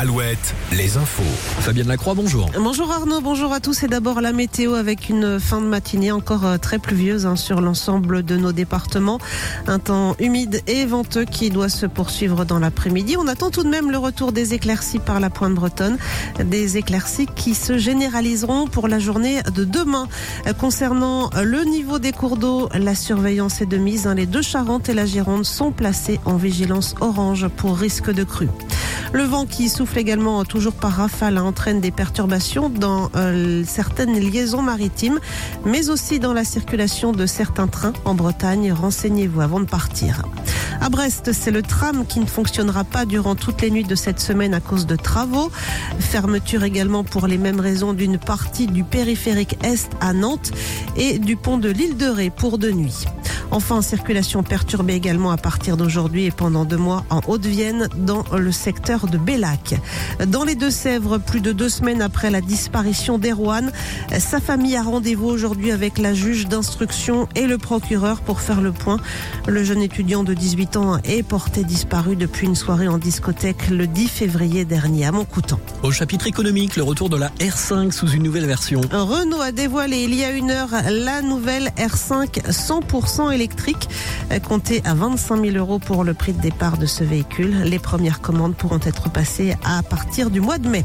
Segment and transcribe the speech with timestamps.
[0.00, 1.22] Alouette, les infos.
[1.60, 2.50] Fabienne Lacroix, bonjour.
[2.58, 3.82] Bonjour Arnaud, bonjour à tous.
[3.82, 7.60] Et d'abord la météo avec une fin de matinée encore euh, très pluvieuse hein, sur
[7.60, 9.18] l'ensemble de nos départements.
[9.66, 13.16] Un temps humide et venteux qui doit se poursuivre dans l'après-midi.
[13.18, 15.98] On attend tout de même le retour des éclaircies par la pointe bretonne.
[16.42, 20.08] Des éclaircies qui se généraliseront pour la journée de demain.
[20.46, 24.06] Euh, Concernant le niveau des cours d'eau, la surveillance est de mise.
[24.06, 24.14] hein.
[24.14, 28.48] Les deux Charentes et la Gironde sont placées en vigilance orange pour risque de crue.
[29.12, 34.18] Le vent qui souffle également toujours par rafale hein, entraîne des perturbations dans euh, certaines
[34.18, 35.18] liaisons maritimes,
[35.64, 38.72] mais aussi dans la circulation de certains trains en Bretagne.
[38.72, 40.22] Renseignez-vous avant de partir.
[40.80, 44.20] À Brest, c'est le tram qui ne fonctionnera pas durant toutes les nuits de cette
[44.20, 45.50] semaine à cause de travaux.
[45.98, 50.52] Fermeture également pour les mêmes raisons d'une partie du périphérique Est à Nantes
[50.96, 53.04] et du pont de l'île de Ré pour deux nuits.
[53.52, 58.52] Enfin, circulation perturbée également à partir d'aujourd'hui et pendant deux mois en Haute-Vienne dans le
[58.52, 59.74] secteur de Bellac.
[60.28, 63.72] Dans les Deux-Sèvres, plus de deux semaines après la disparition d'Erwan,
[64.18, 68.72] sa famille a rendez-vous aujourd'hui avec la juge d'instruction et le procureur pour faire le
[68.72, 68.98] point.
[69.48, 73.86] Le jeune étudiant de 18 ans est porté disparu depuis une soirée en discothèque le
[73.86, 75.58] 10 février dernier à Montcoutan.
[75.82, 78.80] Au chapitre économique, le retour de la R5 sous une nouvelle version.
[78.92, 83.39] Renault a dévoilé il y a une heure la nouvelle R5 100% électrique,
[84.30, 87.62] euh, comptée à 25 000 euros pour le prix de départ de ce véhicule.
[87.64, 90.84] Les premières commandes pourront être passées à partir du mois de mai.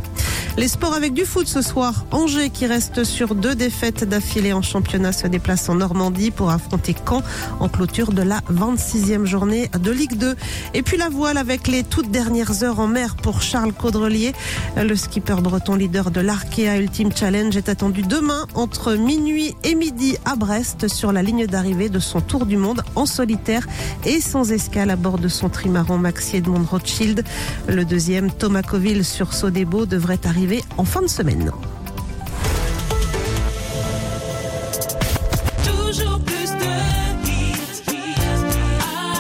[0.58, 2.06] Les sports avec du foot ce soir.
[2.12, 6.96] Angers qui reste sur deux défaites d'affilée en championnat se déplace en Normandie pour affronter
[7.06, 7.24] Caen
[7.60, 10.36] en clôture de la 26e journée de Ligue 2.
[10.74, 14.34] Et puis la voile avec les toutes dernières heures en mer pour Charles Caudrelier.
[14.78, 20.16] Le skipper breton leader de l'Arkea Ultimate Challenge est attendu demain entre minuit et midi
[20.24, 23.68] à Brest sur la ligne d'arrivée de son du monde en solitaire
[24.06, 27.24] et sans escale à bord de son trimaran Maxi Edmond Rothschild.
[27.68, 31.52] Le deuxième, Thomas Coville sur Sodebo, devrait arriver en fin de semaine.